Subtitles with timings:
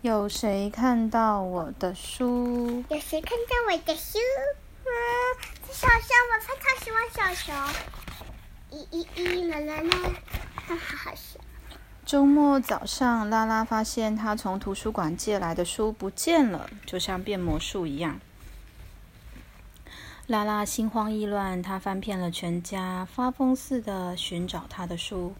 [0.00, 2.84] 有谁看到我的书？
[2.88, 4.16] 有谁看到我的书？
[4.84, 4.90] 啊，
[5.72, 7.52] 小熊，我非常喜欢小熊。
[8.70, 10.10] 咦咦咦，啦啦啦，
[10.54, 11.40] 哈哈，好笑。
[12.06, 18.20] 周末早上，拉拉发现她从图书馆借来的书不见了，就像变魔术一样。
[20.28, 25.34] 拉拉心慌意乱，她翻遍了全家，发疯似的寻找她的书。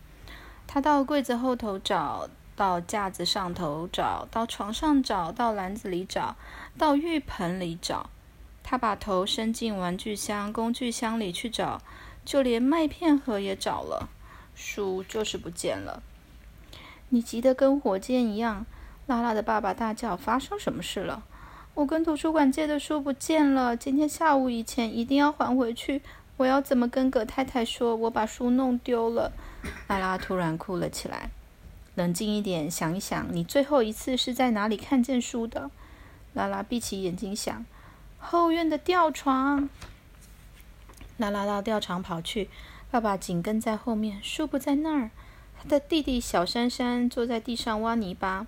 [0.67, 2.29] 她到柜子后头找。
[2.59, 6.35] 到架子上头找，到床上找，到篮子里找，
[6.77, 8.11] 到浴盆里找。
[8.65, 11.81] 他把头伸进玩具箱、工具箱里去找，
[12.25, 14.09] 就连麦片盒也找了，
[14.57, 16.03] 书就是不见了。
[17.11, 18.67] 你急得跟火箭一样！
[19.07, 21.23] 拉拉的爸爸大叫：“发生什么事了？
[21.75, 26.03] 我跟图书馆借的书不见了，今天下午以前一定要还回去。
[26.39, 27.95] 我要怎么跟葛太太说？
[27.95, 29.31] 我把书弄丢了？”
[29.87, 31.31] 拉拉突然哭了起来。
[31.99, 35.69] 冷静一点，想一想，你最后一次是在哪里看见书的？
[36.33, 37.67] 拉拉闭起眼睛想，
[38.19, 39.69] 后院的吊床。
[41.17, 42.49] 拉拉到吊床跑去，
[42.89, 45.11] 爸爸紧跟在后面，书不在那儿。
[45.61, 48.47] 他的弟弟小珊珊坐在地上挖泥巴。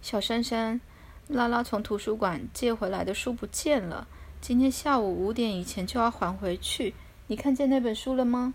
[0.00, 0.80] 小珊珊，
[1.28, 4.08] 拉拉从图书馆借回来的书不见了，
[4.40, 6.94] 今天下午五点以前就要还回去。
[7.26, 8.54] 你看见那本书了吗？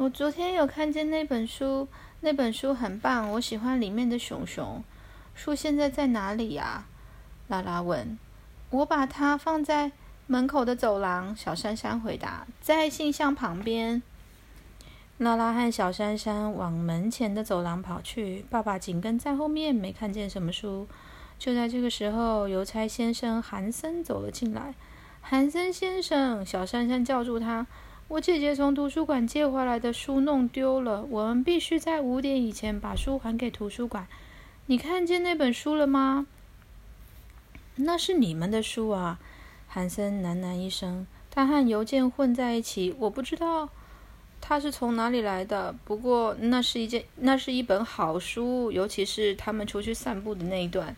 [0.00, 1.86] 我昨天有看见那本书。
[2.20, 4.82] 那本书很棒，我喜欢里面的熊熊。
[5.34, 6.86] 书现在在哪里呀？
[7.48, 8.18] 拉拉问。
[8.70, 9.92] 我把它放在
[10.26, 11.36] 门口的走廊。
[11.36, 12.46] 小珊珊回答。
[12.62, 14.02] 在信箱旁边。
[15.18, 20.88] 拉拉和小珊珊往门前的走廊跑去，爸爸紧跟在后面，没看见什么书。
[21.38, 24.74] 就在这个时候，邮差先生韩森走了进来。
[25.20, 27.66] 韩森先生，小珊珊叫住他。
[28.10, 34.08] 我姐姐从图书馆借回来的书弄丢了，我们必须在五点以前把书还给图书馆。
[34.66, 36.26] 你看见那本书了吗？
[37.76, 39.20] 那是你们的书啊，
[39.68, 41.06] 韩森喃喃一声。
[41.30, 43.68] 他和邮件混在一起，我不知道
[44.40, 45.72] 他是从哪里来的。
[45.84, 50.96] 不过那是一件，那是一本好书，尤其是他们出去散步的那一段。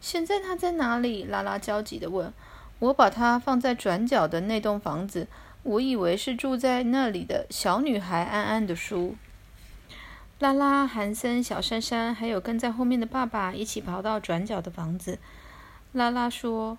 [0.00, 1.24] 现在他在哪里？
[1.24, 2.32] 拉拉焦急地问。
[2.78, 5.26] 我把它放在转角的那栋房子。
[5.66, 9.16] 我以为是住在那里的小女孩安安的书。
[10.38, 15.18] 拉拉、韩森、小珊珊，还有跟在后面的爸爸一起跑到转角的房子。
[15.90, 16.78] 拉拉说：“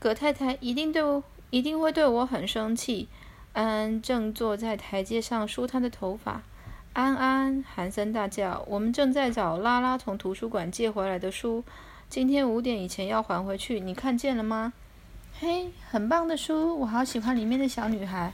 [0.00, 3.08] 葛太太一定对我，一定会对我很生气。”
[3.52, 6.40] 安安正坐在台阶上梳她的头发。
[6.94, 11.62] 安安，韩森大叫：“我们正在找拉拉从图书馆借回来的书，
[12.08, 14.72] 今天五点以前要还回去，你看见了吗？”
[15.44, 18.32] 嘿，很棒的书，我好喜欢里面的小女孩。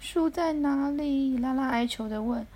[0.00, 1.36] 书在哪里？
[1.36, 2.46] 拉拉哀求的问。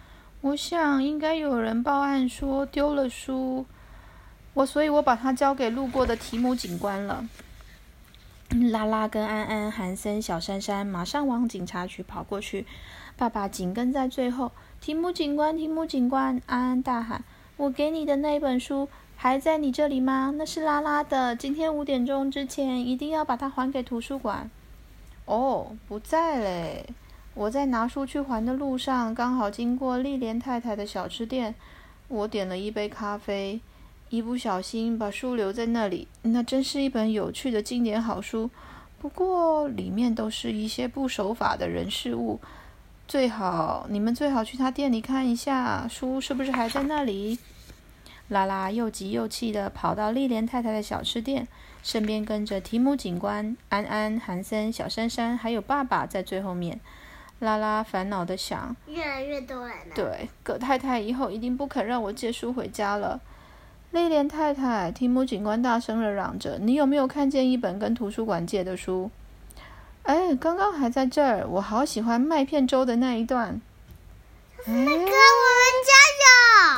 [0.41, 3.67] 我想应该有人报案说丢了书，
[4.55, 7.28] 我所以，我把它交给路过的提姆警官了。
[8.72, 12.65] 拉拉跟安安、韩森、小珊珊马上往警察局跑过去，
[13.19, 14.51] 爸爸紧跟在最后。
[14.81, 17.22] 提姆警官，提姆警官，安安大喊
[17.59, 20.34] ：“我给你的那本书。”还在你这里吗？
[20.36, 21.34] 那是拉拉的。
[21.34, 24.50] 今天五点钟之前一定要把它还给图书馆。
[25.25, 26.86] 哦，不在嘞。
[27.34, 31.54] 我在拿书去还的路上，刚好经过丽莲太太的小吃店。
[32.08, 33.58] 我点了一杯咖啡，
[34.10, 36.06] 一不小心把书留在那里。
[36.22, 38.50] 那真是一本有趣的经典好书，
[39.00, 42.38] 不过里面都是一些不守法的人事物。
[43.08, 47.38] 最好你们最好去他店里看一下，书是不是还在那里？
[48.28, 51.46] 拉拉又急又气地跑到丽莲太太的小吃店，
[51.82, 56.80] 身边跟着提姆警官、安安、韩森、小珊珊，还有爸爸在最后面。
[57.40, 59.94] 拉拉烦恼地想：越来越多人了。
[59.94, 63.20] 对，葛太太以后一定不肯让我借书回家了。
[63.90, 69.10] 丽莲太太，提姆警官大声地嚷着：“你有没有看见一本跟图书馆借的书？”
[70.04, 73.60] 哎，刚刚还在这儿，我好喜欢麦片粥的那一段。
[74.66, 75.08] 那个我们
[75.84, 75.92] 家
[76.22, 76.76] 有。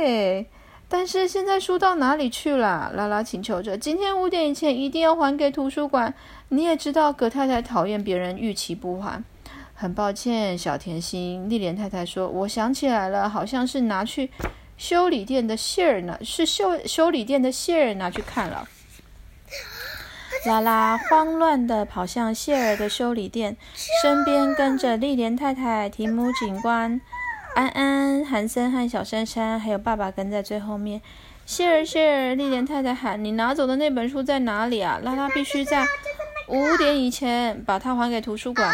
[0.00, 0.46] 对。
[0.92, 2.90] 但是现在书到哪里去了？
[2.94, 3.78] 拉拉请求着。
[3.78, 6.12] 今天五点以前一定要还给图书馆。
[6.48, 9.22] 你也知道，葛太太讨厌别人逾期不还。
[9.72, 11.48] 很抱歉，小甜心。
[11.48, 14.30] 丽莲太太说：“我想起来了，好像是拿去
[14.76, 18.68] 修理店的谢尔呢，是修修理店的谢尔拿去看了。”
[20.44, 23.56] 拉拉慌乱地跑向谢尔的修理店，
[24.02, 27.00] 身边跟着丽莲太太、提姆警官。
[27.54, 31.00] 安安、韩森和小珊珊，还有爸爸跟在最后面。
[31.46, 35.84] 谢尔，谢尔，丽莲太太喊：“你拿走的那本书在哪里啊？”拉拉必须在
[36.46, 38.72] 五点以前把它还给图书馆。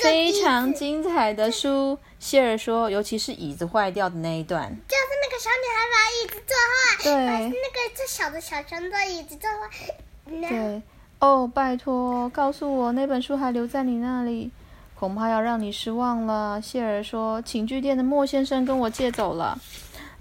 [0.00, 4.68] 非常精彩的书，谢尔说，尤其是椅子坏掉的那一段。
[4.86, 10.48] 就是那个小女孩把椅子坐坏，对把那个最小的小熊的椅子坐坏。
[10.48, 10.82] 对，
[11.18, 14.52] 哦，拜托，告诉我那本书还留在你那里，
[14.98, 16.60] 恐怕要让你失望了。
[16.60, 19.58] 谢尔说：“寝具店的莫先生跟我借走了。”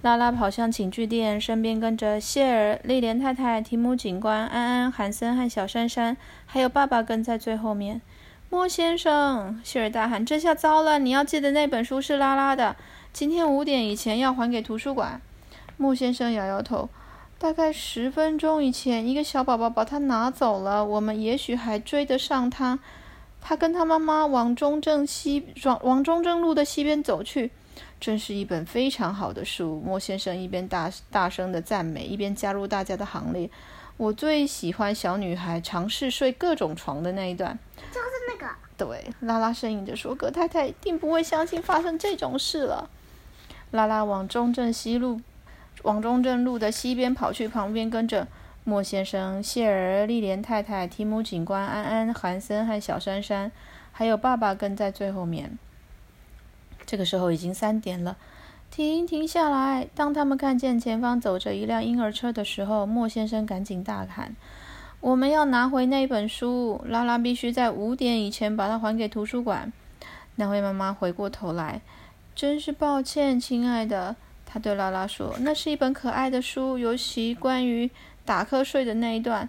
[0.04, 8.01] 拉拉跑向寝具店，身边跟着谢尔、莉莲太太、提姆警官、安安、韩森和小珊珊，还有爸爸跟在最后面。
[8.50, 11.00] 莫先生，谢尔大喊：“这下糟了！
[11.00, 12.75] 你要借的那本书是拉拉的，
[13.12, 15.19] 今天五点以前要还给图书馆。”
[15.78, 16.89] 莫先生摇摇头。
[17.38, 20.86] 大概十分钟以前，一个小宝宝把它拿走了。
[20.86, 22.80] 我们也许还追得上他。
[23.47, 27.51] 他跟他妈妈往中正西往往中正路的西边走去。
[28.00, 29.80] 真是一本非常好的书。
[29.86, 33.47] 莫先生一边大大声的赞美，一边加入大家的行列。
[33.97, 37.57] 我最喜欢小女孩尝试睡各种床的那一段。
[37.92, 38.51] 就是那个。
[38.75, 42.89] 对，拉拉呻吟着说：“葛太太一定不会相信发生这种事了。”
[43.69, 45.21] 拉拉往中正西路。
[45.83, 48.27] 往中正路的西边跑去，旁边跟着
[48.68, 53.52] 莫先生、谢儿、丽莲太太、提姆警官、安安、韩森和小珊珊，
[53.92, 55.60] 还有爸爸跟在最后面。
[56.84, 58.18] 这个时候已经三点了，
[58.72, 59.88] 停，停下来！
[59.94, 64.36] 当他们看见前方走着一辆婴儿车的时候，莫先生赶紧大喊
[65.00, 66.84] ：“我们要拿回那本书！
[66.88, 69.72] 拉拉必须在五点以前把它还给图书馆。”
[70.38, 71.82] 那位妈妈回过头来
[72.34, 77.92] ：“真是抱歉，亲爱的。”她对拉拉说：“那是一本可爱的书，尤其关于
[78.25, 79.48] 打瞌睡的那一段。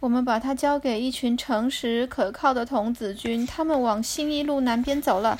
[0.00, 5.36] 我们把它交给一群诚实可靠的童子军，他们往新一路南边走了。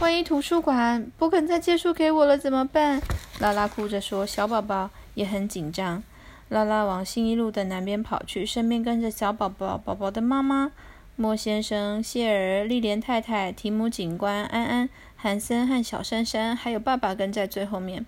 [0.00, 3.00] 万一图书馆不肯再借书给我了怎么办？”
[3.40, 6.02] 拉拉哭着说：“小宝宝也很紧张。”
[6.50, 10.72] 拉拉往新一路的南边跑去，身边跟着小宝宝、宝宝的妈妈、
[11.14, 14.88] 莫先生、谢尔、丽莲太太、提姆警官、安安。
[15.16, 18.06] 韩森和小珊珊还有爸爸跟在最后面。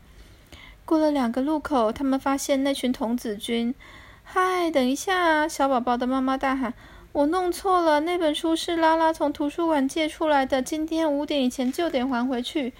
[0.84, 3.74] 过了两个路口，他们发现那群童子军。
[4.22, 5.48] 嗨，等一下！
[5.48, 6.74] 小宝宝的妈妈大喊
[7.12, 12.72] ：“我弄错了，那本书是拉拉从图书馆借出来的，今天五点以前就得还回去。”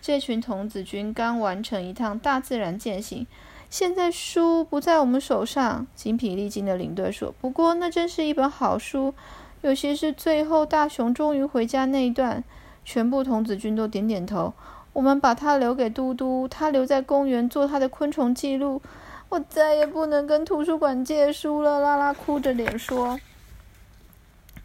[0.00, 3.26] 这群童子军刚完成一趟大自然践行，
[3.68, 5.86] 现在书不在我们手上。
[5.94, 9.14] 精疲力尽的领队说：“不过那真是一本好书，
[9.62, 12.44] 尤其是最后大熊终于回家那一段。”
[12.84, 14.54] 全部童子军都点点头。
[14.92, 18.82] 我们把它留给嘟嘟，他留在公园做他的昆虫记录。
[19.28, 21.80] 我再也不能跟图书馆借书了。
[21.80, 23.20] 拉拉哭着脸说。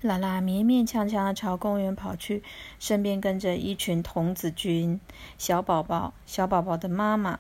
[0.02, 2.44] 拉拉勉勉强强的朝公园跑去，
[2.80, 5.00] 身边跟着一群童子军。
[5.38, 7.40] 小宝宝、小宝宝的妈妈、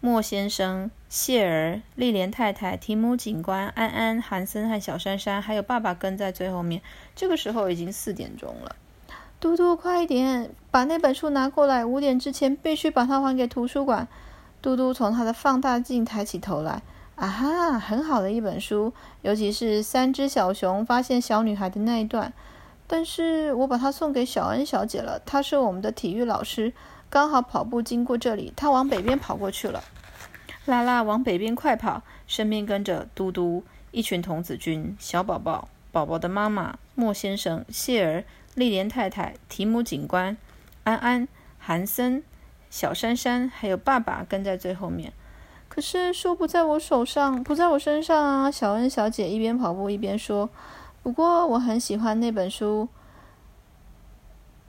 [0.00, 6.82] 莫先生、谢儿、丽莲太太、提姆警官、安安、韩森和小珊珊，还有爸爸跟在最后面。
[7.16, 8.76] 这个时候已经四点钟了。
[9.44, 11.84] 嘟嘟，快一点，把那本书拿过来！
[11.84, 14.08] 五点之前必须把它还给图书馆。
[14.62, 16.80] 嘟嘟从他的放大镜抬起头来，
[17.14, 22.32] 啊哈，很好的一本书，尤其是三只小熊发现小女孩的那一段。
[22.86, 26.72] 但是我把它送给小恩小姐了，她是我们的体育老师，
[27.10, 29.84] 刚好跑步经过这里，她往北边跑过去了。
[30.64, 38.24] 拉拉往北边快跑，身边跟着嘟嘟一群童子军，小宝宝、宝宝的妈妈、莫先生、谢儿。
[38.54, 40.36] 丽莲太太、提姆警官、
[40.84, 41.26] 安安、
[41.58, 42.22] 韩森、
[42.70, 45.12] 小珊珊，还有爸爸跟在最后面。
[45.68, 48.48] 可是书不在我手上，不在我身上啊！
[48.48, 50.48] 小恩小姐一边跑步一边说
[51.02, 52.88] ：“不过我很喜欢那本书，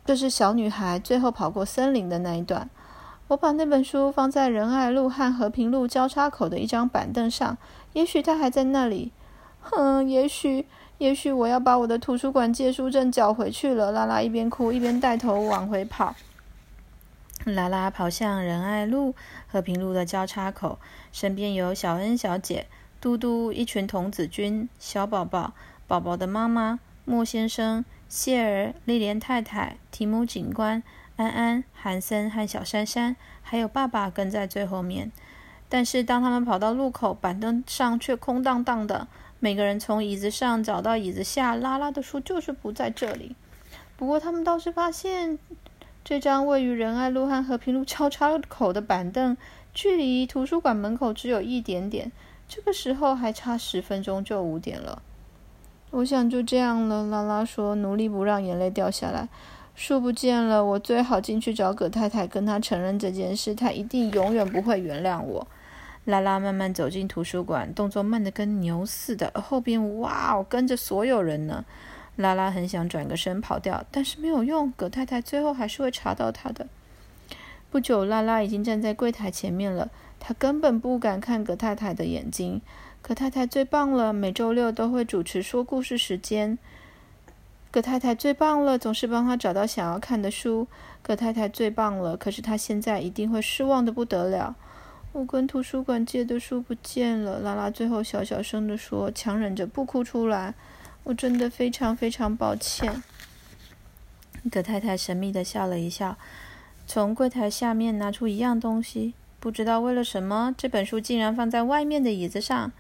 [0.03, 2.67] 这是小女孩最后跑过森林的那一段。
[3.27, 7.55] 我把那本书放在仁爱路和和平路交叉口的一张板凳上，
[7.93, 9.11] 也许它还在那里。
[9.59, 10.65] 哼，也许。”
[10.97, 13.91] 也许我要把我的图书馆借书证缴回去了。
[13.91, 16.15] 拉拉一边哭一边带头往回跑。
[17.43, 19.13] 拉拉跑向仁爱路、
[19.47, 20.79] 和平路的交叉口，
[21.11, 22.65] 身边有小恩小姐、
[23.01, 25.53] 嘟嘟一群童子军、小宝宝、
[25.85, 30.81] 宝宝的妈妈、莫先生、谢儿、丽莲太太、提姆警官、
[31.17, 35.11] 安安、韩森和小珊珊，还有爸爸跟在最后面。
[35.67, 39.07] 但是当他们跑到路口，板凳上却空荡荡的。
[39.39, 43.35] 每个人从椅子上找到椅子下，拉拉的书就是不在这里。
[43.97, 45.37] 不过他们倒是发现，
[46.03, 49.37] 这张位于仁爱路和和平路交叉口的板凳，
[49.73, 52.11] 距离图书馆门口只有一点点。
[52.47, 55.01] 这个时候还差十分钟就五点了。
[55.91, 59.29] 我想就这样了，拉拉说，努力不让眼泪掉下来。
[59.75, 63.55] 书不见了，我最好进去找葛太太，跟她承认这件事。
[63.55, 65.47] 她一定永远不会原谅我。
[66.05, 69.31] 拉拉慢慢走进图书馆，动作慢得跟牛似的。
[69.35, 71.65] 后边哇哦，跟着所有人呢。
[72.15, 74.71] 拉拉很想转个身跑掉，但是没有用。
[74.77, 76.67] 葛太太最后还是会查到他的。
[77.69, 79.89] 不久，拉拉已经站在柜台前面了。
[80.17, 82.61] 她根本不敢看葛太太的眼睛。
[83.01, 86.57] 葛太太最棒了，每周六都会主持说故事时间。
[87.69, 90.67] 葛太太最棒了，总是帮她找到想要看的书。
[91.01, 94.55] 葛太太最棒了，可是她现在一定会失望的不得了。
[95.15, 97.39] 我跟图书馆借的书不见了。
[97.39, 100.53] 拉拉最后小小声的说，强忍着不哭出来。
[101.05, 103.01] 我真的非常非常抱歉。
[104.51, 106.17] 葛太太神秘的笑了一笑。
[106.85, 112.73] 从柜台下面拿出一样东西，不知道为了什么，这本书竟然放在外面的椅子上。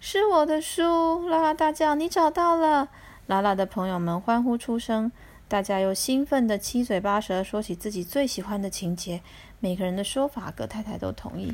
[0.00, 1.28] 是我的书！
[1.28, 2.88] 拉拉大叫：“你找到了！”
[3.28, 5.12] 拉拉的朋友们欢呼出声，
[5.46, 9.20] 大家又兴奋的七嘴八舌说起自己最喜欢的情节。
[9.60, 11.52] 每个人的说法，葛太太都同意。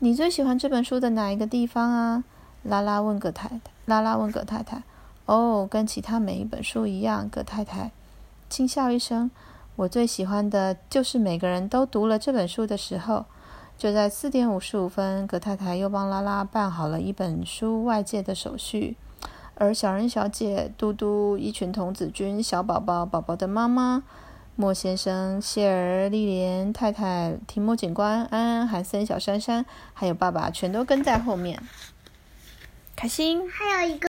[0.00, 2.24] 你最喜欢这本书的哪一个地方啊？
[2.62, 3.60] 拉拉问葛太太。
[3.86, 4.82] 拉拉问葛太太
[5.26, 7.90] ：“哦，跟其他每一本书一样。”葛太太
[8.50, 9.30] 轻笑一声。
[9.76, 13.26] 我最喜欢的就是每个人都读了这本书的时候。
[13.78, 18.96] 就在四点五十五分，葛太太又帮拉拉办好了一本书外借的手续。
[19.60, 24.04] 而小人、小姐、嘟嘟、一群童子军、小宝宝、宝宝的妈妈、
[24.54, 31.60] 莫先生、谢儿、丽莲太太、提莫警官、安安、韩森、小珊珊，还有爸爸，全都跟在后面。
[32.94, 33.50] 开心。
[33.50, 33.96] 还有一个。